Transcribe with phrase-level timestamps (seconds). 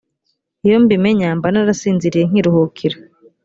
[0.65, 2.97] iyo mbimenya mba narasinziriye nkiruhukira